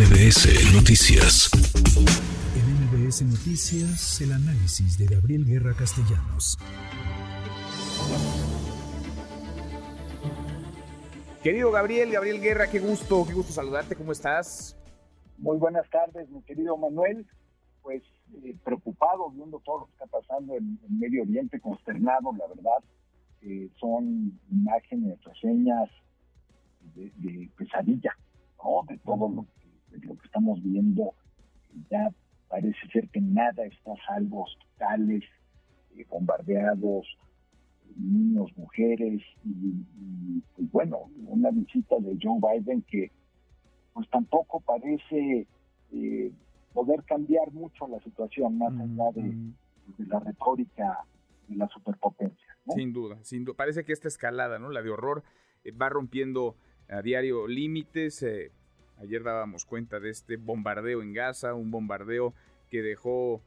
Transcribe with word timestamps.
MBS 0.00 0.72
Noticias. 0.74 1.50
En 2.56 3.04
MBS 3.04 3.20
Noticias, 3.20 4.22
el 4.22 4.32
análisis 4.32 4.96
de 4.96 5.04
Gabriel 5.04 5.44
Guerra 5.44 5.74
Castellanos. 5.76 6.56
Querido 11.42 11.70
Gabriel, 11.70 12.10
Gabriel 12.12 12.40
Guerra, 12.40 12.70
qué 12.70 12.78
gusto, 12.78 13.26
qué 13.26 13.34
gusto 13.34 13.52
saludarte, 13.52 13.94
¿cómo 13.94 14.12
estás? 14.12 14.74
Muy 15.36 15.58
buenas 15.58 15.88
tardes, 15.90 16.30
mi 16.30 16.40
querido 16.44 16.78
Manuel. 16.78 17.26
Pues 17.82 18.02
eh, 18.42 18.56
preocupado 18.64 19.28
viendo 19.28 19.58
todo 19.58 19.80
lo 19.80 19.84
que 19.84 19.92
está 19.92 20.06
pasando 20.06 20.54
en, 20.56 20.78
Medio 20.88 21.24
Oriente, 21.24 21.60
consternado, 21.60 22.32
la 22.38 22.46
verdad. 22.46 22.82
Eh, 23.42 23.68
son 23.78 24.40
imágenes, 24.50 25.22
reseñas 25.24 25.90
de, 26.94 27.50
pesadilla, 27.58 28.16
¿no? 28.64 28.86
De 28.88 28.96
todo 29.04 29.28
lo 29.28 29.42
que, 29.42 29.59
lo 29.92 30.16
que 30.16 30.26
estamos 30.26 30.62
viendo. 30.62 31.14
Ya 31.90 32.10
parece 32.48 32.78
ser 32.92 33.08
que 33.10 33.20
nada 33.20 33.64
está 33.64 33.92
salvo, 34.06 34.44
hospitales 34.44 35.22
eh, 35.96 36.04
bombardeados, 36.08 37.06
niños, 37.96 38.50
mujeres, 38.56 39.22
y, 39.44 40.40
pues 40.56 40.70
bueno, 40.70 41.10
una 41.26 41.50
visita 41.50 41.96
de 42.00 42.16
Joe 42.20 42.38
Biden 42.40 42.82
que 42.82 43.10
pues 43.92 44.08
tampoco 44.10 44.60
parece 44.60 45.46
eh, 45.92 46.32
poder 46.72 47.02
cambiar 47.04 47.52
mucho 47.52 47.86
la 47.88 48.00
situación 48.00 48.58
más 48.58 48.72
allá 48.72 49.10
de, 49.14 49.52
la 50.06 50.20
retórica 50.20 51.04
de 51.48 51.56
la 51.56 51.68
superpotencia. 51.68 52.56
Sin 52.68 52.92
duda, 52.92 53.18
sin 53.22 53.44
duda. 53.44 53.56
Parece 53.56 53.84
que 53.84 53.92
esta 53.92 54.08
escalada, 54.08 54.58
¿no? 54.58 54.70
La 54.70 54.82
de 54.82 54.90
horror 54.90 55.24
eh, 55.64 55.72
va 55.72 55.88
rompiendo 55.88 56.56
a 56.88 57.02
diario 57.02 57.48
límites. 57.48 58.22
Eh, 58.22 58.52
ayer 59.00 59.22
dábamos 59.22 59.64
cuenta 59.64 60.00
de 60.00 60.10
este 60.10 60.36
bombardeo 60.36 61.02
en 61.02 61.12
Gaza, 61.12 61.54
un 61.54 61.70
bombardeo 61.70 62.34
que 62.70 62.82
dejó 62.82 63.42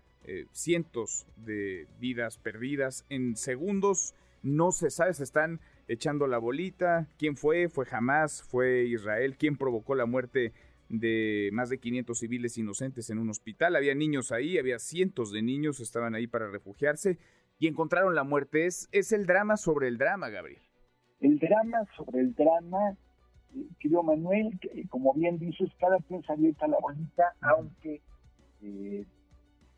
cientos 0.51 1.25
de 1.35 1.87
vidas 1.99 2.37
perdidas 2.37 3.05
en 3.09 3.35
segundos. 3.35 4.13
No 4.41 4.71
se 4.71 4.89
sabe, 4.89 5.13
se 5.13 5.23
están 5.23 5.59
echando 5.87 6.27
la 6.27 6.37
bolita. 6.37 7.07
¿Quién 7.17 7.37
fue? 7.37 7.69
¿Fue 7.69 7.85
Hamas? 7.91 8.43
¿Fue 8.43 8.85
Israel? 8.85 9.35
¿Quién 9.37 9.57
provocó 9.57 9.95
la 9.95 10.05
muerte 10.05 10.53
de 10.89 11.49
más 11.53 11.69
de 11.69 11.79
500 11.79 12.17
civiles 12.17 12.57
inocentes 12.57 13.09
en 13.09 13.19
un 13.19 13.29
hospital? 13.29 13.75
Había 13.75 13.95
niños 13.95 14.31
ahí, 14.31 14.57
había 14.57 14.79
cientos 14.79 15.31
de 15.31 15.41
niños, 15.41 15.79
estaban 15.79 16.15
ahí 16.15 16.27
para 16.27 16.49
refugiarse 16.49 17.17
y 17.59 17.67
encontraron 17.67 18.15
la 18.15 18.23
muerte. 18.23 18.65
Es, 18.65 18.87
es 18.91 19.11
el 19.11 19.25
drama 19.25 19.57
sobre 19.57 19.87
el 19.87 19.97
drama, 19.97 20.29
Gabriel. 20.29 20.61
El 21.19 21.39
drama 21.39 21.85
sobre 21.95 22.19
el 22.19 22.33
drama, 22.33 22.91
eh, 22.91 22.97
querido 23.79 24.03
Manuel, 24.03 24.59
como 24.89 25.13
bien 25.13 25.37
dices, 25.37 25.69
cada 25.79 25.97
quien 25.99 26.23
se 26.23 26.33
avienta 26.33 26.67
la 26.67 26.77
bolita, 26.79 27.33
aunque 27.41 28.01
eh, 28.61 29.05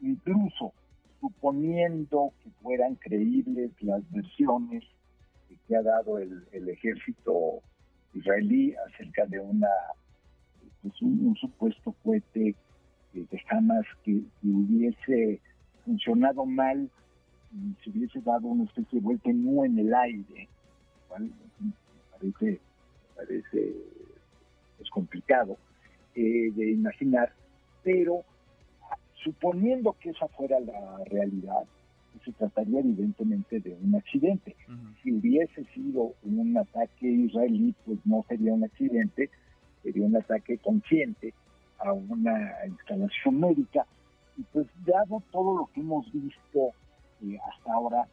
incluso 0.02 0.74
suponiendo 1.20 2.34
que 2.44 2.50
fueran 2.62 2.96
creíbles 2.96 3.72
las 3.82 4.10
versiones 4.12 4.84
que 5.68 5.76
ha 5.76 5.82
dado 5.82 6.20
el, 6.20 6.70
ejército 6.70 7.62
israelí 8.14 8.76
acerca 8.88 9.26
de 9.26 9.40
una 9.40 9.68
pues 10.82 11.02
un, 11.02 11.36
supuesto 11.36 11.96
cohete 12.04 12.56
de 13.14 13.42
Hamas 13.50 13.86
que, 14.04 14.22
hubiese 14.44 15.42
funcionado 15.84 16.46
mal 16.46 16.90
y 17.52 17.84
se 17.84 17.90
hubiese 17.90 18.22
dado 18.22 18.48
una 18.48 18.66
especie 18.66 19.00
de 19.00 19.04
vuelta 19.04 19.32
no 19.34 19.66
en 19.66 19.80
el 19.80 19.94
aire, 19.94 20.48
cual 21.08 21.32
parece, 22.12 22.60
parece 23.16 23.74
es 24.80 24.90
complicado 24.90 25.58
eh, 26.16 26.52
de 26.54 26.72
imaginar, 26.72 27.34
pero 27.84 28.24
suponiendo 29.24 29.94
que 30.00 30.10
esa 30.12 30.28
fuera 30.30 30.60
la 30.60 31.04
realidad, 31.06 31.64
se 32.24 32.32
trataría 32.34 32.80
evidentemente 32.80 33.60
de 33.60 33.74
un 33.84 33.96
accidente. 33.96 34.56
Si 35.04 35.12
hubiese 35.12 35.66
sido 35.74 36.14
un 36.24 36.58
ataque 36.58 37.08
israelí, 37.08 37.76
pues 37.86 38.00
no 38.06 38.24
sería 38.28 38.54
un 38.54 38.64
accidente, 38.64 39.30
sería 39.84 40.06
un 40.06 40.16
ataque 40.16 40.58
consciente 40.60 41.34
a 41.80 41.92
una 41.94 42.52
instalación 42.68 43.40
médica. 43.40 43.86
Y 44.38 44.44
pues 44.54 44.68
dado 44.86 45.22
todo 45.32 45.58
lo 45.58 45.66
que 45.74 45.82
hemos 45.82 46.12
visto 46.12 46.72
eh, 47.24 47.38
hasta 47.52 47.74
ahora 47.74 48.08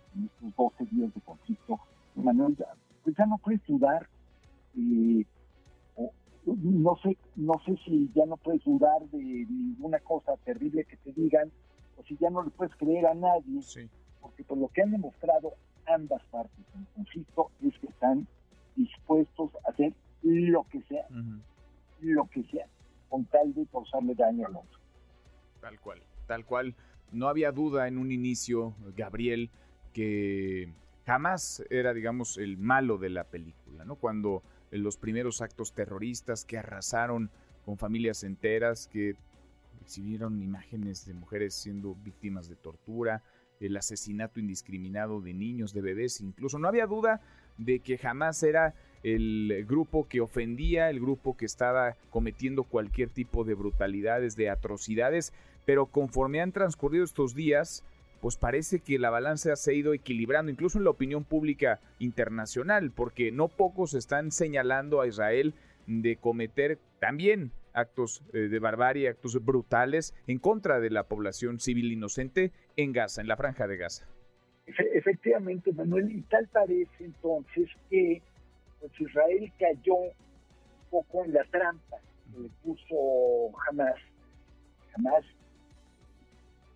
no 7.52 7.60
sé 7.64 7.76
si 7.84 8.10
ya 8.14 8.24
no 8.26 8.36
puedes 8.36 8.64
dudar 8.64 9.02
de 9.10 9.18
ninguna 9.18 9.98
cosa 10.00 10.36
terrible 10.44 10.84
que 10.84 10.96
te 10.96 11.12
digan, 11.12 11.50
o 11.96 12.02
si 12.04 12.16
ya 12.16 12.30
no 12.30 12.42
le 12.42 12.50
puedes 12.50 12.74
creer 12.76 13.06
a 13.06 13.14
nadie. 13.14 13.62
Sí 13.62 13.88
porque 14.22 14.44
por 14.44 14.56
lo 14.56 14.68
que 14.68 14.82
han 14.82 14.92
demostrado 14.92 15.52
ambas 15.86 16.22
partes 16.30 16.64
en 16.74 16.86
conflicto 16.94 17.50
es 17.60 17.76
que 17.78 17.88
están 17.88 18.26
dispuestos 18.76 19.50
a 19.66 19.70
hacer 19.70 19.92
lo 20.22 20.64
que 20.70 20.80
sea, 20.82 21.06
lo 22.00 22.24
que 22.30 22.44
sea, 22.44 22.66
con 23.10 23.24
tal 23.26 23.52
de 23.52 23.66
causarle 23.66 24.14
daño 24.14 24.46
al 24.46 24.56
otro. 24.56 24.78
Tal 25.60 25.78
cual, 25.80 26.00
tal 26.26 26.46
cual. 26.46 26.74
No 27.10 27.28
había 27.28 27.52
duda 27.52 27.88
en 27.88 27.98
un 27.98 28.10
inicio, 28.10 28.74
Gabriel, 28.96 29.50
que 29.92 30.72
jamás 31.04 31.62
era, 31.68 31.92
digamos, 31.92 32.38
el 32.38 32.56
malo 32.56 32.96
de 32.96 33.10
la 33.10 33.24
película, 33.24 33.84
¿no? 33.84 33.96
Cuando 33.96 34.42
los 34.70 34.96
primeros 34.96 35.42
actos 35.42 35.74
terroristas 35.74 36.46
que 36.46 36.56
arrasaron 36.56 37.30
con 37.64 37.78
familias 37.78 38.24
enteras, 38.24 38.88
que 38.88 39.16
exhibieron 39.80 40.42
imágenes 40.42 41.06
de 41.06 41.14
mujeres 41.14 41.54
siendo 41.54 41.94
víctimas 41.94 42.48
de 42.48 42.56
tortura, 42.56 43.22
el 43.60 43.76
asesinato 43.76 44.40
indiscriminado 44.40 45.20
de 45.20 45.34
niños, 45.34 45.72
de 45.72 45.82
bebés, 45.82 46.20
incluso 46.20 46.58
no 46.58 46.68
había 46.68 46.86
duda 46.86 47.20
de 47.58 47.80
que 47.80 47.98
jamás 47.98 48.42
era 48.42 48.74
el 49.02 49.64
grupo 49.66 50.08
que 50.08 50.20
ofendía, 50.20 50.90
el 50.90 51.00
grupo 51.00 51.36
que 51.36 51.44
estaba 51.44 51.96
cometiendo 52.10 52.64
cualquier 52.64 53.10
tipo 53.10 53.44
de 53.44 53.54
brutalidades, 53.54 54.36
de 54.36 54.50
atrocidades, 54.50 55.32
pero 55.64 55.86
conforme 55.86 56.40
han 56.40 56.52
transcurrido 56.52 57.04
estos 57.04 57.34
días, 57.34 57.84
pues 58.20 58.36
parece 58.36 58.78
que 58.78 59.00
la 59.00 59.10
balanza 59.10 59.56
se 59.56 59.72
ha 59.72 59.74
ido 59.74 59.94
equilibrando, 59.94 60.50
incluso 60.52 60.78
en 60.78 60.84
la 60.84 60.90
opinión 60.90 61.24
pública 61.24 61.80
internacional, 61.98 62.92
porque 62.92 63.32
no 63.32 63.48
pocos 63.48 63.94
están 63.94 64.30
señalando 64.30 65.00
a 65.00 65.08
Israel 65.08 65.54
de 66.00 66.16
cometer 66.16 66.78
también 67.00 67.52
actos 67.74 68.22
eh, 68.32 68.48
de 68.48 68.58
barbarie, 68.58 69.08
actos 69.08 69.44
brutales 69.44 70.14
en 70.26 70.38
contra 70.38 70.80
de 70.80 70.90
la 70.90 71.04
población 71.04 71.58
civil 71.58 71.92
inocente 71.92 72.52
en 72.76 72.92
Gaza, 72.92 73.20
en 73.20 73.28
la 73.28 73.36
franja 73.36 73.66
de 73.66 73.76
Gaza. 73.76 74.06
Efectivamente, 74.66 75.72
Manuel, 75.72 76.10
y 76.10 76.22
tal 76.22 76.48
parece 76.48 77.04
entonces 77.04 77.68
que 77.90 78.22
pues, 78.80 78.92
Israel 79.00 79.52
cayó 79.58 79.94
un 79.94 80.12
poco 80.90 81.24
en 81.24 81.34
la 81.34 81.44
trampa 81.44 81.98
le 82.38 82.48
puso 82.62 83.50
Hamas. 83.68 83.96
Hamas 84.94 85.24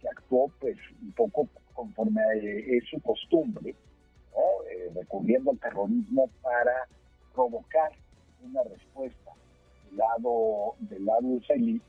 que 0.00 0.08
actuó 0.08 0.50
pues 0.60 0.76
un 1.02 1.12
poco 1.12 1.48
conforme 1.74 2.20
es 2.42 2.84
su 2.90 3.00
costumbre, 3.00 3.70
eh, 3.70 4.90
recurriendo 4.94 5.50
al 5.50 5.58
terrorismo 5.58 6.30
para 6.42 6.72
provocar 7.34 7.90
una 8.42 8.62
respuesta 8.62 9.32
lado 9.96 10.74
del 10.80 11.04
lado 11.04 11.36
israelí 11.36 11.80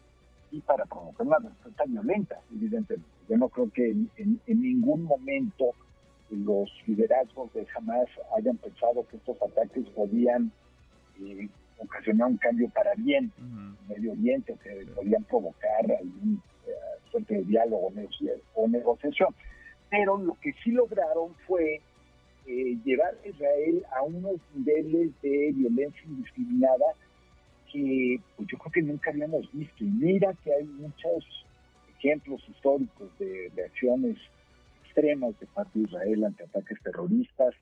y 0.52 0.62
para 0.62 0.86
provocar 0.86 1.28
una 1.28 1.40
respuesta 1.40 1.84
violenta, 1.86 2.40
evidentemente. 2.52 3.10
Yo 3.28 3.38
no 3.38 3.50
creo 3.50 3.70
que 3.70 3.90
en, 3.90 4.40
ningún 4.48 5.04
momento 5.04 5.72
los 6.30 6.70
liderazgos 6.86 7.54
de 7.54 7.68
Hamas 7.76 8.08
hayan 8.38 8.56
pensado 8.58 9.06
que 9.08 9.18
estos 9.18 9.36
ataques 9.42 9.86
podían 9.90 10.52
eh, 11.20 11.50
ocasionar 11.80 12.30
un 12.30 12.38
cambio 12.38 12.70
para 12.70 12.94
bien 12.96 13.32
en 13.38 13.76
Medio 13.90 14.14
Oriente, 14.14 14.56
que 14.64 14.86
podían 14.96 15.24
provocar 15.26 15.92
algún 16.00 16.42
eh, 16.66 16.72
suerte 17.12 17.36
de 17.36 17.44
diálogo 17.44 17.92
o 18.56 18.68
negociación. 18.70 19.36
Pero 19.90 20.18
lo 20.18 20.38
que 20.42 20.54
sí 20.64 20.72
lograron 20.72 21.34
fue 21.46 21.82
eh, 22.48 22.78
llevar 22.86 23.14
a 23.24 23.28
Israel 23.28 23.86
a 23.94 24.04
unos 24.04 24.40
niveles 24.56 25.12
de 25.22 25.52
violencia 25.54 26.02
indiscriminada 26.06 26.86
que 27.72 28.22
pues 28.38 28.48
yo 28.50 28.58
creo 28.58 28.72
que 28.72 28.82
nunca 28.82 29.12
habíamos 29.12 29.52
visto. 29.52 29.84
Y 29.84 29.88
mira 29.88 30.34
que 30.44 30.54
hay 30.54 30.64
muchos 30.64 31.26
ejemplos 31.98 32.42
históricos 32.48 33.10
de, 33.20 33.52
acciones 33.66 34.18
extremas 34.86 35.38
de 35.40 35.48
parte 35.48 35.78
de 35.78 35.86
Israel 35.86 36.24
ante 36.24 36.44
ataques 36.44 36.82
terroristas, 36.82 37.54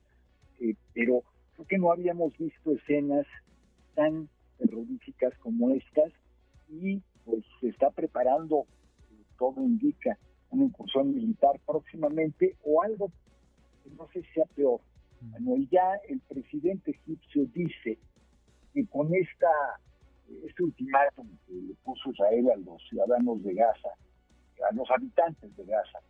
eh, 0.60 0.74
pero 0.94 1.22
creo 1.54 1.66
que 1.66 1.78
no 1.78 1.90
habíamos 1.90 2.36
visto 2.38 2.72
escenas 2.72 3.26
tan 3.96 4.28
terroríficas 4.58 5.36
como 5.38 5.70
estas 5.70 6.12
y 6.68 7.02
pues 7.24 7.44
se 7.60 7.68
está 7.68 7.90
preparando, 7.90 8.66
eh, 9.10 9.22
todo 9.36 9.60
indica, 9.62 10.16
una 10.50 10.66
incursión 10.66 11.12
militar 11.12 11.58
próximamente 11.66 12.54
o 12.62 12.82
algo 12.82 13.10
no 13.96 14.08
sé 14.12 14.22
si 14.22 14.28
sea 14.32 14.44
peor. 14.54 14.80
Bueno, 15.20 15.56
y 15.56 15.68
ya 15.68 15.94
el 16.08 16.20
presidente 16.20 16.90
egipcio 16.90 17.46
dice 17.46 17.98
que 18.72 18.86
con 18.86 19.14
esta 19.14 19.48
este 20.44 20.62
ultimátum 20.64 21.28
que 21.46 21.52
le 21.52 21.74
puso 21.84 22.10
Israel 22.10 22.50
a 22.50 22.56
los 22.56 22.82
ciudadanos 22.88 23.42
de 23.42 23.54
Gaza, 23.54 23.88
a 24.68 24.74
los 24.74 24.90
habitantes 24.90 25.56
de 25.56 25.64
Gaza, 25.64 26.00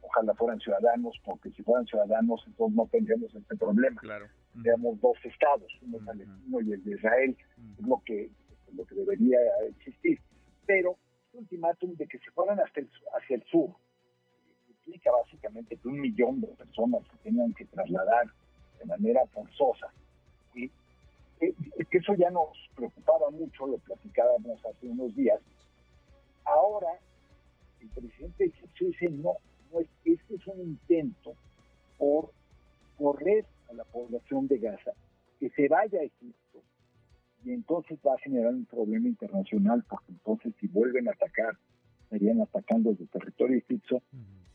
ojalá 0.00 0.34
fueran 0.34 0.58
ciudadanos, 0.60 1.14
porque 1.24 1.50
si 1.50 1.62
fueran 1.62 1.86
ciudadanos 1.86 2.42
entonces 2.46 2.76
no 2.76 2.88
tendríamos 2.90 3.34
este 3.34 3.56
problema. 3.56 4.00
Claro. 4.00 4.26
Tendríamos 4.52 5.00
dos 5.00 5.16
estados, 5.24 5.72
uno 5.82 5.98
palestino 6.04 6.60
y 6.60 6.72
el 6.72 6.84
de 6.84 6.90
Israel, 6.90 7.36
es 7.78 7.86
lo 7.86 8.02
que, 8.04 8.30
lo 8.74 8.84
que 8.84 8.94
debería 8.96 9.38
existir. 9.68 10.20
Pero 10.66 10.98
este 11.26 11.38
ultimátum 11.38 11.94
de 11.94 12.06
que 12.06 12.18
se 12.18 12.30
fueran 12.32 12.60
hasta 12.60 12.82
hacia 13.16 13.36
el 13.36 13.44
sur 13.44 13.74
implica 14.84 15.10
básicamente 15.12 15.76
que 15.76 15.88
un 15.88 16.00
millón 16.00 16.40
de 16.40 16.48
personas 16.48 17.02
se 17.10 17.16
tengan 17.18 17.52
que 17.54 17.64
trasladar 17.66 18.26
de 18.78 18.84
manera 18.86 19.24
forzosa. 19.26 19.92
Y 20.54 20.68
que 21.38 21.98
eso 21.98 22.14
ya 22.14 22.30
nos 22.30 22.56
preocupaba 22.76 23.30
mucho, 23.30 23.66
lo 23.66 23.78
platicábamos 23.78 24.64
hace 24.64 24.88
unos 24.88 25.14
días. 25.16 25.40
Ahora, 26.44 26.88
el 27.80 27.88
presidente 27.88 28.52
dice, 28.78 29.10
no, 29.10 29.32
este 30.04 30.34
es 30.34 30.46
un 30.46 30.60
intento 30.60 31.34
por 31.98 32.30
correr 32.96 33.44
a 33.70 33.74
la 33.74 33.84
población 33.84 34.46
de 34.46 34.58
Gaza, 34.58 34.92
que 35.40 35.50
se 35.50 35.68
vaya 35.68 36.00
a 36.00 36.04
Egipto, 36.04 36.62
y 37.44 37.52
entonces 37.52 37.98
va 38.06 38.14
a 38.14 38.18
generar 38.18 38.54
un 38.54 38.66
problema 38.66 39.08
internacional, 39.08 39.84
porque 39.88 40.12
entonces 40.12 40.54
si 40.60 40.68
vuelven 40.68 41.08
a 41.08 41.12
atacar, 41.12 41.56
estarían 42.04 42.40
atacando 42.40 42.90
desde 42.90 43.06
territorio 43.06 43.58
egipcio. 43.58 44.02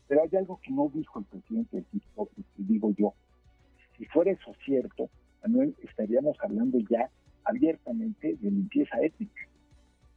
Pero 0.08 0.22
hay 0.22 0.36
algo 0.38 0.58
que 0.62 0.70
no 0.70 0.90
dijo 0.92 1.18
el 1.20 1.24
presidente 1.26 1.76
de 1.76 1.82
Egipto, 1.82 2.28
y 2.56 2.64
digo 2.64 2.92
yo, 2.96 3.14
si 3.96 4.06
fuera 4.06 4.30
eso 4.30 4.54
cierto, 4.64 5.10
Manuel, 5.42 5.74
estaríamos 5.82 6.36
hablando 6.42 6.78
ya 6.90 7.10
abiertamente 7.44 8.36
de 8.40 8.50
limpieza 8.50 9.00
étnica. 9.00 9.48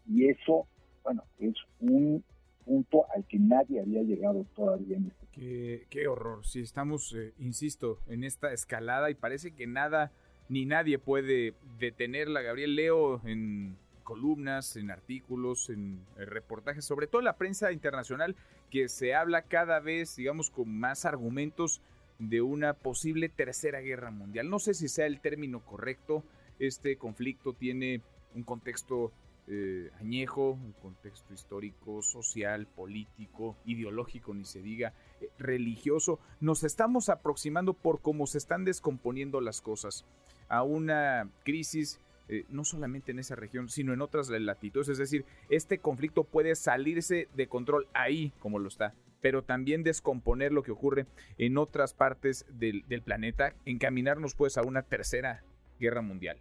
Y 0.07 0.27
eso, 0.27 0.67
bueno, 1.03 1.23
es 1.39 1.55
un 1.79 2.23
punto 2.65 3.05
al 3.15 3.25
que 3.25 3.39
nadie 3.39 3.81
había 3.81 4.03
llegado 4.03 4.45
todavía 4.55 4.97
en 4.97 5.07
este 5.07 5.27
qué, 5.31 5.85
qué 5.89 6.07
horror. 6.07 6.45
Si 6.45 6.61
estamos, 6.61 7.13
eh, 7.13 7.33
insisto, 7.39 7.99
en 8.07 8.23
esta 8.23 8.53
escalada 8.53 9.09
y 9.09 9.15
parece 9.15 9.51
que 9.51 9.67
nada 9.67 10.11
ni 10.49 10.65
nadie 10.65 10.99
puede 10.99 11.53
detenerla. 11.79 12.41
Gabriel 12.41 12.75
Leo 12.75 13.25
en 13.25 13.77
columnas, 14.01 14.75
en 14.75 14.91
artículos, 14.91 15.69
en 15.69 16.05
eh, 16.17 16.25
reportajes, 16.25 16.85
sobre 16.85 17.07
todo 17.07 17.21
en 17.21 17.25
la 17.25 17.37
prensa 17.37 17.71
internacional, 17.71 18.35
que 18.69 18.89
se 18.89 19.15
habla 19.15 19.43
cada 19.43 19.79
vez, 19.79 20.15
digamos, 20.15 20.49
con 20.49 20.73
más 20.77 21.05
argumentos 21.05 21.81
de 22.19 22.41
una 22.41 22.73
posible 22.73 23.29
tercera 23.29 23.79
guerra 23.79 24.11
mundial. 24.11 24.49
No 24.49 24.59
sé 24.59 24.73
si 24.73 24.87
sea 24.87 25.07
el 25.07 25.19
término 25.21 25.59
correcto. 25.61 26.23
Este 26.59 26.95
conflicto 26.97 27.53
tiene 27.53 28.01
un 28.35 28.43
contexto 28.43 29.11
eh, 29.47 29.89
añejo, 29.99 30.51
un 30.51 30.73
contexto 30.81 31.33
histórico, 31.33 32.01
social, 32.01 32.67
político, 32.67 33.57
ideológico, 33.65 34.33
ni 34.33 34.45
se 34.45 34.61
diga, 34.61 34.93
eh, 35.19 35.29
religioso. 35.39 36.19
Nos 36.39 36.63
estamos 36.63 37.09
aproximando 37.09 37.73
por 37.73 38.01
cómo 38.01 38.27
se 38.27 38.37
están 38.37 38.65
descomponiendo 38.65 39.41
las 39.41 39.59
cosas 39.61 40.05
a 40.47 40.63
una 40.63 41.29
crisis 41.43 41.99
eh, 42.31 42.45
no 42.47 42.63
solamente 42.63 43.11
en 43.11 43.19
esa 43.19 43.35
región, 43.35 43.67
sino 43.67 43.91
en 43.91 44.01
otras 44.01 44.29
latitudes. 44.29 44.87
Es 44.87 44.97
decir, 44.97 45.25
este 45.49 45.79
conflicto 45.79 46.23
puede 46.23 46.55
salirse 46.55 47.27
de 47.35 47.47
control 47.47 47.87
ahí 47.93 48.31
como 48.39 48.57
lo 48.57 48.69
está, 48.69 48.93
pero 49.19 49.43
también 49.43 49.83
descomponer 49.83 50.53
lo 50.53 50.63
que 50.63 50.71
ocurre 50.71 51.07
en 51.37 51.57
otras 51.57 51.93
partes 51.93 52.45
del, 52.49 52.85
planeta, 53.03 53.53
encaminarnos 53.65 54.33
pues 54.33 54.57
a 54.57 54.61
una 54.61 54.81
tercera 54.81 55.43
guerra 55.77 56.01
mundial. 56.01 56.37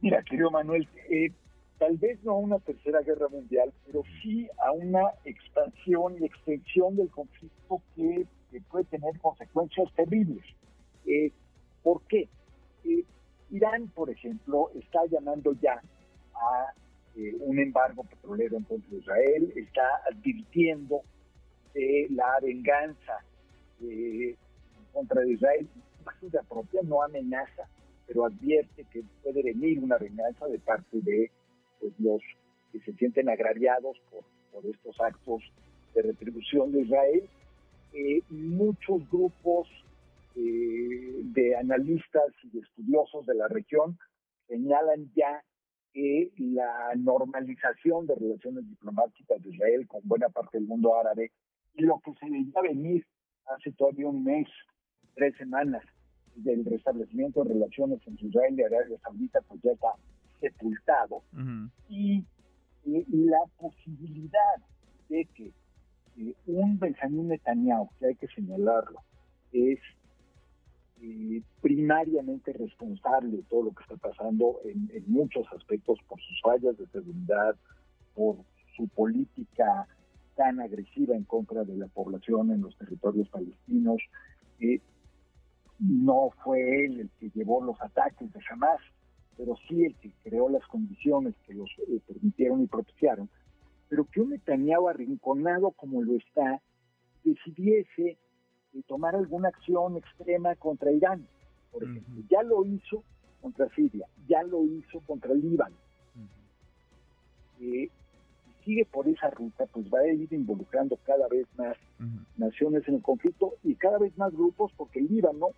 Mira, 0.00 0.24
querido 0.24 0.50
Manuel, 0.50 0.88
eh, 1.08 1.30
tal 1.78 1.96
vez 1.98 2.18
no 2.24 2.32
a 2.32 2.38
una 2.38 2.58
tercera 2.58 3.00
guerra 3.02 3.28
mundial, 3.28 3.72
pero 3.86 4.02
sí 4.24 4.48
a 4.58 4.72
una 4.72 5.02
expansión 5.24 6.16
y 6.20 6.26
extensión 6.26 6.96
del 6.96 7.10
conflicto 7.10 7.80
que, 7.94 8.26
puede 8.70 8.84
tener 8.86 9.16
consecuencias 9.20 9.92
terribles. 9.94 10.44
Eh, 11.06 11.30
¿Por 11.84 12.02
qué? 12.08 12.28
Irán, 13.54 13.86
por 13.94 14.10
ejemplo, 14.10 14.70
está 14.74 15.06
llamando 15.06 15.52
ya 15.62 15.80
a 16.34 16.72
eh, 17.14 17.36
un 17.38 17.60
embargo 17.60 18.02
petrolero 18.02 18.56
en 18.56 18.64
contra 18.64 18.90
de 18.90 18.98
Israel, 18.98 19.52
está 19.54 19.86
advirtiendo 20.10 21.02
de 21.72 22.08
la 22.10 22.40
venganza 22.42 23.24
en 23.80 24.36
contra 24.92 25.20
de 25.20 25.34
Israel, 25.34 25.68
suya 26.18 26.42
propia, 26.48 26.80
no 26.82 27.00
amenaza, 27.02 27.68
pero 28.08 28.26
advierte 28.26 28.86
que 28.92 29.04
puede 29.22 29.42
venir 29.42 29.78
una 29.78 29.98
venganza 29.98 30.46
de 30.48 30.58
parte 30.58 31.00
de 31.00 31.30
pues, 31.78 31.92
los 32.00 32.22
que 32.72 32.80
se 32.80 32.92
sienten 32.94 33.28
agraviados 33.28 33.96
por, 34.10 34.24
estos 34.64 35.00
actos 35.00 35.42
de 35.94 36.02
retribución 36.02 36.72
de 36.72 36.82
Israel. 36.82 37.28
Eh, 37.92 38.20
muchos 38.30 39.08
grupos 39.10 39.68
eh, 40.36 41.20
de 41.22 41.56
analistas 41.56 42.32
y 42.52 42.58
estudiosos 42.58 43.26
de 43.26 43.34
la 43.34 43.48
región 43.48 43.98
señalan 44.48 45.10
ya 45.14 45.42
que 45.92 46.32
la 46.38 46.92
normalización 46.96 48.06
de 48.06 48.16
relaciones 48.16 48.68
diplomáticas 48.68 49.40
de 49.42 49.50
Israel 49.50 49.86
con 49.86 50.00
buena 50.04 50.28
parte 50.28 50.58
del 50.58 50.66
mundo 50.66 50.96
árabe 50.98 51.30
y 51.74 51.82
lo 51.82 52.00
que 52.04 52.12
se 52.14 52.28
veía 52.28 52.60
venir 52.62 53.06
hace 53.46 53.72
todavía 53.72 54.08
un 54.08 54.24
mes, 54.24 54.48
tres 55.14 55.36
semanas, 55.36 55.84
del 56.36 56.64
restablecimiento 56.64 57.44
de 57.44 57.54
relaciones 57.54 58.00
entre 58.06 58.26
Israel 58.26 58.54
y 58.58 58.62
Arabia 58.62 58.98
Saudita, 59.02 59.40
pues 59.42 59.60
ya 59.62 59.72
está 59.72 59.88
sepultado. 60.40 61.22
Y, 61.88 62.24
la 62.86 63.38
posibilidad 63.56 64.56
de 65.08 65.24
que 65.34 65.52
eh, 66.18 66.34
un 66.46 66.78
Benjamín 66.78 67.28
Netanyahu, 67.28 67.88
que 67.98 68.08
hay 68.08 68.14
que 68.16 68.26
señalarlo, 68.28 69.00
es 69.52 69.78
eh, 71.06 71.42
primariamente 71.60 72.50
responsable 72.54 73.36
de 73.36 73.42
todo 73.42 73.64
lo 73.64 73.72
que 73.72 73.82
está 73.82 73.96
pasando 73.96 74.60
en, 74.64 74.88
muchos 75.06 75.46
aspectos 75.52 75.98
por 76.08 76.18
sus 76.18 76.40
fallas 76.40 76.78
de 76.78 76.86
seguridad, 76.86 77.54
por 78.14 78.36
su 78.74 78.88
política 78.88 79.86
tan 80.34 80.60
agresiva 80.60 81.14
en 81.14 81.24
contra 81.24 81.62
de 81.64 81.76
la 81.76 81.88
población 81.88 82.52
en 82.52 82.62
los 82.62 82.74
territorios 82.78 83.28
palestinos. 83.28 84.00
Eh, 84.60 84.80
no 85.78 86.30
fue 86.42 86.86
él 86.86 87.00
el 87.00 87.10
que 87.20 87.28
llevó 87.38 87.62
los 87.62 87.78
ataques 87.82 88.32
de 88.32 88.40
Hamas, 88.50 88.80
pero 89.36 89.56
sí 89.68 89.84
el 89.84 89.94
que 89.96 90.10
creó 90.22 90.48
las 90.48 90.66
condiciones 90.68 91.34
que 91.46 91.52
los 91.52 91.68
eh, 91.86 92.00
permitieron 92.06 92.62
y 92.62 92.66
propiciaron, 92.66 93.28
pero 93.90 94.06
que 94.06 94.22
un 94.22 94.30
Netanyahu 94.30 94.88
arrinconado 94.88 95.72
como 95.72 96.00
lo 96.00 96.16
está, 96.16 96.62
decidiese 97.24 98.16
eh, 98.74 98.82
tomar 98.86 99.14
alguna 99.14 99.48
acción 99.48 99.96
extrema 99.96 100.54
contra 100.56 100.90
Irán, 100.90 101.26
por 101.72 101.84
ejemplo. 101.84 102.22
Ya 102.28 102.42
lo 102.42 102.64
hizo 102.64 103.02
contra 103.40 103.68
Siria, 103.74 104.06
ya 104.26 104.42
lo 104.42 104.64
hizo 104.64 105.00
contra 105.06 105.32
el 105.32 105.40
Líbano. 105.40 105.76
Eh, 107.60 107.88
sigue 108.64 108.84
por 108.86 109.06
esa 109.08 109.30
ruta, 109.30 109.66
pues 109.66 109.86
va 109.92 110.00
a 110.00 110.12
ir 110.12 110.32
involucrando 110.32 110.96
cada 111.04 111.28
vez 111.28 111.46
más 111.56 111.76
naciones 112.36 112.86
en 112.88 112.96
el 112.96 113.02
conflicto 113.02 113.54
y 113.62 113.74
cada 113.74 113.98
vez 113.98 114.16
más 114.16 114.32
grupos, 114.32 114.72
porque 114.76 115.00
el 115.00 115.08
Líbano 115.08 115.50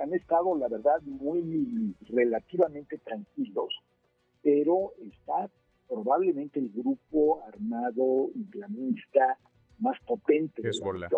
han 0.00 0.12
estado, 0.12 0.56
la 0.56 0.68
verdad, 0.68 1.00
muy 1.02 1.94
relativamente 2.08 2.98
tranquilos, 2.98 3.74
pero 4.42 4.92
está 5.00 5.50
probablemente 5.88 6.58
el 6.58 6.70
grupo 6.70 7.42
armado 7.46 8.30
islamista 8.34 9.38
más 9.78 9.98
potente 10.06 10.62
que 10.62 10.68
es 10.68 10.76
Hezbollah. 10.78 11.08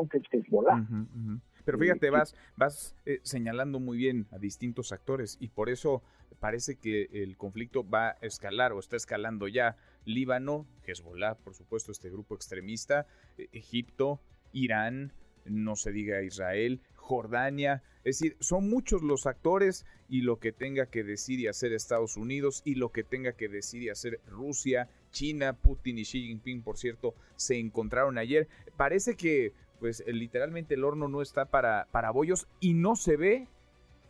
Pero 1.64 1.78
fíjate, 1.78 2.10
vas, 2.10 2.36
vas 2.56 2.96
eh, 3.06 3.18
señalando 3.22 3.80
muy 3.80 3.98
bien 3.98 4.26
a 4.30 4.38
distintos 4.38 4.92
actores 4.92 5.36
y 5.40 5.48
por 5.48 5.68
eso 5.68 6.02
parece 6.38 6.76
que 6.76 7.08
el 7.12 7.36
conflicto 7.36 7.88
va 7.88 8.10
a 8.10 8.16
escalar 8.20 8.72
o 8.72 8.78
está 8.78 8.96
escalando 8.96 9.48
ya. 9.48 9.76
Líbano, 10.04 10.66
Hezbollah, 10.86 11.34
por 11.34 11.54
supuesto, 11.54 11.90
este 11.90 12.08
grupo 12.08 12.36
extremista, 12.36 13.06
eh, 13.36 13.48
Egipto, 13.52 14.20
Irán, 14.52 15.12
no 15.44 15.74
se 15.74 15.90
diga 15.90 16.22
Israel, 16.22 16.80
Jordania. 17.06 17.82
Es 18.04 18.18
decir, 18.18 18.36
son 18.40 18.68
muchos 18.68 19.02
los 19.02 19.26
actores 19.26 19.86
y 20.08 20.22
lo 20.22 20.38
que 20.38 20.52
tenga 20.52 20.86
que 20.86 21.04
decir 21.04 21.40
y 21.40 21.46
hacer 21.46 21.72
Estados 21.72 22.16
Unidos 22.16 22.62
y 22.64 22.74
lo 22.74 22.90
que 22.90 23.04
tenga 23.04 23.32
que 23.32 23.48
decir 23.48 23.82
y 23.82 23.88
hacer 23.88 24.20
Rusia, 24.26 24.88
China, 25.12 25.54
Putin 25.54 25.98
y 25.98 26.02
Xi 26.02 26.26
Jinping, 26.26 26.62
por 26.62 26.76
cierto, 26.76 27.14
se 27.36 27.58
encontraron 27.58 28.18
ayer. 28.18 28.48
Parece 28.76 29.16
que, 29.16 29.52
pues, 29.78 30.04
literalmente 30.06 30.74
el 30.74 30.84
horno 30.84 31.08
no 31.08 31.22
está 31.22 31.46
para, 31.46 31.86
para 31.92 32.10
bollos 32.10 32.48
y 32.60 32.74
no 32.74 32.96
se 32.96 33.16
ve 33.16 33.48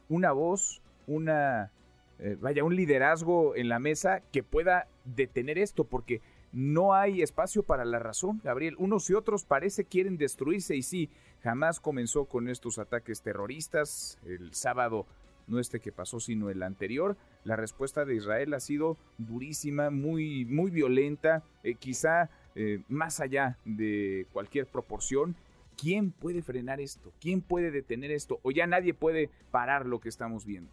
una 0.08 0.32
voz, 0.32 0.82
una, 1.06 1.70
eh, 2.18 2.36
vaya, 2.40 2.64
un 2.64 2.76
liderazgo 2.76 3.56
en 3.56 3.68
la 3.68 3.78
mesa 3.78 4.22
que 4.32 4.42
pueda 4.42 4.88
detener 5.04 5.58
esto, 5.58 5.84
porque 5.84 6.22
no 6.52 6.94
hay 6.94 7.20
espacio 7.20 7.62
para 7.62 7.84
la 7.84 7.98
razón, 7.98 8.40
Gabriel. 8.42 8.76
Unos 8.78 9.10
y 9.10 9.14
otros 9.14 9.44
parece 9.44 9.84
quieren 9.84 10.16
destruirse 10.16 10.74
y 10.74 10.82
sí, 10.82 11.10
jamás 11.46 11.78
comenzó 11.78 12.24
con 12.24 12.48
estos 12.48 12.80
ataques 12.80 13.22
terroristas. 13.22 14.18
El 14.26 14.52
sábado, 14.52 15.06
no 15.46 15.60
este 15.60 15.78
que 15.78 15.92
pasó, 15.92 16.18
sino 16.18 16.50
el 16.50 16.60
anterior. 16.64 17.16
la 17.44 17.54
respuesta 17.54 18.04
de 18.04 18.16
Israel 18.16 18.52
ha 18.54 18.58
sido 18.58 18.96
durísima, 19.16 19.90
muy, 19.90 20.44
muy 20.44 20.72
violenta, 20.72 21.44
eh, 21.62 21.76
quizá 21.76 22.28
eh, 22.56 22.80
más 22.88 23.20
allá 23.20 23.56
de 23.64 24.26
cualquier 24.32 24.66
proporción. 24.66 25.36
¿Quién 25.80 26.10
puede 26.10 26.42
frenar 26.42 26.80
esto? 26.80 27.12
¿Quién 27.20 27.42
puede 27.42 27.70
detener 27.70 28.10
esto? 28.10 28.40
¿O 28.42 28.50
ya 28.50 28.66
nadie 28.66 28.92
puede 28.92 29.30
parar 29.52 29.86
lo 29.86 30.00
que 30.00 30.08
estamos 30.08 30.44
viendo? 30.44 30.72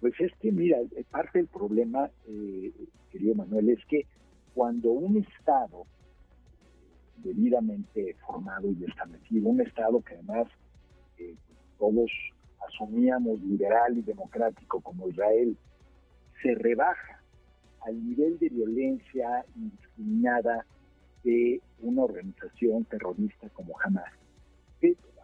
Pues 0.00 0.14
es 0.18 0.32
que, 0.40 0.50
mira, 0.50 0.78
parte 1.10 1.38
del 1.38 1.46
problema, 1.46 2.10
querido 3.12 3.36
Manuel, 3.36 3.70
es 3.70 3.84
que 3.86 4.06
cuando 4.54 4.90
un 4.90 5.18
Estado 5.18 5.86
debidamente 7.22 8.16
formado 8.26 8.70
y 8.72 8.84
establecido, 8.84 9.48
un 9.48 9.60
Estado 9.60 10.00
que 10.02 10.14
además 10.14 10.48
eh, 11.18 11.34
todos 11.78 12.10
asumíamos 12.68 13.40
liberal 13.42 13.96
y 13.96 14.02
democrático 14.02 14.80
como 14.80 15.08
Israel, 15.08 15.56
se 16.42 16.54
rebaja 16.54 17.20
al 17.82 18.04
nivel 18.04 18.38
de 18.38 18.48
violencia 18.48 19.44
indiscriminada 19.56 20.66
de 21.24 21.60
una 21.80 22.04
organización 22.04 22.84
terrorista 22.84 23.48
como 23.50 23.74
Hamas. 23.80 24.12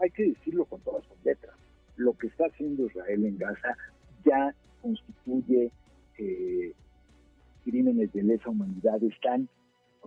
hay 0.00 0.10
que 0.10 0.24
decirlo 0.24 0.64
con 0.66 0.80
todas 0.80 1.08
las 1.08 1.24
letras. 1.24 1.54
Lo 1.96 2.12
que 2.12 2.26
está 2.26 2.46
haciendo 2.46 2.86
Israel 2.86 3.24
en 3.24 3.38
Gaza 3.38 3.76
ya 4.24 4.54
constituye 4.82 5.70
eh, 6.18 6.72
crímenes 7.64 8.12
de 8.12 8.22
lesa 8.22 8.50
humanidad. 8.50 9.02
Están 9.02 9.48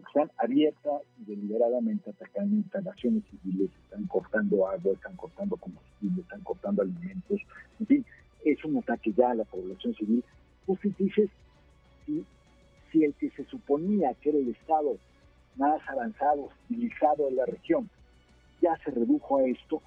están 0.10 0.32
abierta 0.38 0.90
y 1.20 1.26
deliberadamente 1.26 2.10
atacando 2.10 2.56
instalaciones 2.56 3.24
civiles, 3.30 3.70
están 3.84 4.06
cortando 4.08 4.68
agua, 4.68 4.94
están 4.94 5.16
cortando 5.16 5.56
combustible, 5.58 6.22
están 6.22 6.42
cortando 6.42 6.82
alimentos, 6.82 7.40
en 7.80 7.86
fin, 7.86 8.06
es 8.44 8.64
un 8.66 8.78
ataque 8.78 9.14
ya 9.14 9.32
a 9.32 9.36
la 9.36 9.46
población 9.46 9.94
civil. 9.96 10.24
Pues 10.66 10.80
dices, 10.98 11.30
si, 12.06 12.26
si 12.92 13.04
el 13.04 13.14
que 13.16 13.30
se 13.32 13.46
suponía 13.46 14.14
que 14.16 14.30
era 14.30 14.40
el 14.40 14.50
Estado 14.50 14.98
más 15.56 15.82
avanzado, 15.88 16.50
civilizado 16.68 17.26
de 17.26 17.32
la 17.32 17.46
región, 17.46 17.90
ya 18.62 18.78
se 18.84 18.92
redujo 18.92 19.38
a 19.38 19.44
esto, 19.44 19.82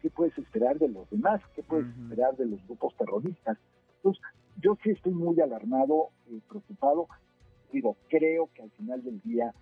¿qué 0.00 0.10
puedes 0.10 0.36
esperar 0.38 0.78
de 0.78 0.88
los 0.88 1.08
demás? 1.10 1.40
¿Qué 1.54 1.62
puedes 1.62 1.86
esperar 1.86 2.36
de 2.36 2.46
los 2.46 2.64
grupos 2.66 2.94
terroristas? 2.96 3.58
Entonces, 3.96 4.22
yo 4.60 4.76
sí 4.82 4.90
estoy 4.90 5.12
muy 5.12 5.40
alarmado, 5.40 6.10
y 6.28 6.38
preocupado, 6.40 7.08
digo, 7.72 7.96
creo 8.08 8.48
que 8.54 8.62
al 8.62 8.70
final 8.72 9.02
del 9.02 9.20
día 9.22 9.54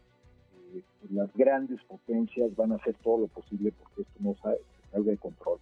eh, 0.72 0.82
pues, 1.00 1.12
las 1.12 1.32
grandes 1.34 1.82
potencias 1.84 2.54
van 2.56 2.72
a 2.72 2.76
hacer 2.76 2.94
todo 3.02 3.18
lo 3.18 3.26
posible 3.28 3.72
porque 3.72 4.02
esto 4.02 4.18
no 4.20 4.34
se 4.34 4.60
salga 4.90 5.10
de 5.10 5.18
control. 5.18 5.58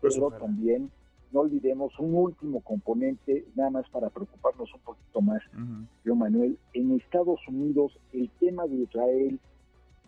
Pues 0.00 0.14
Pero 0.14 0.30
también 0.30 0.90
no 1.32 1.40
olvidemos 1.40 1.98
un 1.98 2.14
último 2.14 2.60
componente, 2.60 3.44
nada 3.54 3.70
más 3.70 3.88
para 3.90 4.08
preocuparnos 4.08 4.72
un 4.72 4.80
poquito 4.80 5.20
más, 5.20 5.42
yo 6.04 6.14
Manuel, 6.14 6.58
en 6.72 6.92
Estados 6.92 7.40
Unidos 7.48 7.98
el 8.12 8.30
tema 8.40 8.66
de 8.66 8.76
Israel 8.76 9.38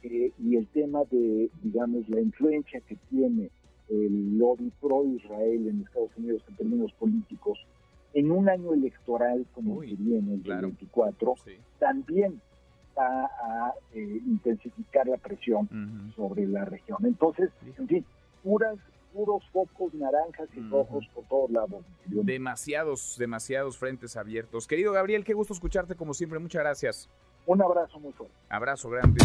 eh, 0.03 0.33
y 0.39 0.57
el 0.57 0.67
tema 0.69 1.01
de, 1.11 1.51
digamos, 1.63 2.09
la 2.09 2.21
influencia 2.21 2.81
que 2.81 2.97
tiene 3.11 3.51
el 3.91 4.39
lobby 4.39 4.73
pro-Israel 4.81 5.69
en 5.69 5.83
Estados 5.83 6.17
Unidos 6.17 6.43
en 6.49 6.57
términos 6.57 6.93
políticos, 6.93 7.59
en 8.21 8.31
un 8.31 8.49
año 8.49 8.73
electoral 8.73 9.47
como 9.55 9.83
el 9.83 9.91
que 9.91 9.97
viene, 9.97 10.35
el 10.35 10.43
24, 10.43 11.35
también 11.79 12.41
va 12.97 13.25
a 13.25 13.75
eh, 13.95 14.21
intensificar 14.27 15.07
la 15.07 15.17
presión 15.17 16.13
sobre 16.15 16.47
la 16.47 16.65
región. 16.65 16.99
Entonces, 17.05 17.51
en 17.79 17.89
fin, 17.89 18.05
puras 18.43 18.77
puros 19.13 19.43
focos 19.53 19.93
naranjas 19.93 20.49
y 20.55 20.61
rojos 20.71 21.05
por 21.13 21.25
todos 21.25 21.51
lados. 21.51 21.85
Demasiados, 22.05 23.17
demasiados 23.19 23.77
frentes 23.77 24.17
abiertos. 24.17 24.69
Querido 24.69 24.93
Gabriel, 24.93 25.25
qué 25.25 25.35
gusto 25.35 25.53
escucharte 25.53 25.97
como 25.97 26.15
siempre. 26.15 26.39
Muchas 26.39 26.63
gracias. 26.63 27.11
Un 27.47 27.61
abrazo 27.61 27.99
muy 27.99 28.13
fuerte. 28.13 28.35
Abrazo 28.49 28.89
grande. 28.89 29.25